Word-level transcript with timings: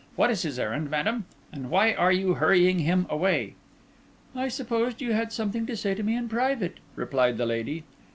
What 0.15 0.31
is 0.31 0.41
his 0.41 0.57
errand, 0.57 0.89
madam? 0.89 1.25
and 1.53 1.69
why 1.69 1.93
are 1.93 2.11
you 2.11 2.33
hurrying 2.33 2.79
him 2.79 3.05
away?" 3.07 3.53
"I 4.35 4.47
supposed 4.47 4.99
you 4.99 5.13
had 5.13 5.31
something 5.31 5.67
to 5.67 5.77
say 5.77 5.93
to 5.93 6.01
me 6.01 6.15
in 6.15 6.27
private," 6.27 6.79
replied 6.95 7.37
the 7.37 7.45
lady. 7.45 7.83